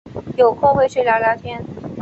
[0.35, 1.63] 有空会去聊聊天